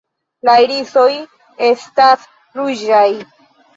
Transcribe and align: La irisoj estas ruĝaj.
La 0.47 0.53
irisoj 0.61 1.11
estas 1.67 2.25
ruĝaj. 2.59 3.07